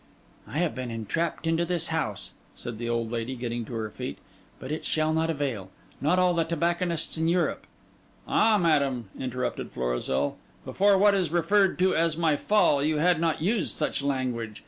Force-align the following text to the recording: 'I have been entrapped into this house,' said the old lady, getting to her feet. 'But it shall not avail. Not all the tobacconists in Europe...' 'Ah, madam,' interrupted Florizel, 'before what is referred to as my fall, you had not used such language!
'I 0.47 0.57
have 0.57 0.73
been 0.73 0.89
entrapped 0.89 1.45
into 1.45 1.63
this 1.63 1.89
house,' 1.89 2.31
said 2.55 2.79
the 2.79 2.89
old 2.89 3.11
lady, 3.11 3.35
getting 3.35 3.65
to 3.65 3.73
her 3.75 3.91
feet. 3.91 4.17
'But 4.57 4.71
it 4.71 4.83
shall 4.83 5.13
not 5.13 5.29
avail. 5.29 5.69
Not 6.01 6.17
all 6.17 6.33
the 6.33 6.43
tobacconists 6.43 7.19
in 7.19 7.27
Europe...' 7.27 7.67
'Ah, 8.27 8.57
madam,' 8.57 9.11
interrupted 9.19 9.71
Florizel, 9.71 10.39
'before 10.65 10.97
what 10.97 11.13
is 11.13 11.29
referred 11.29 11.77
to 11.77 11.95
as 11.95 12.17
my 12.17 12.35
fall, 12.35 12.83
you 12.83 12.97
had 12.97 13.21
not 13.21 13.43
used 13.43 13.75
such 13.75 14.01
language! 14.01 14.59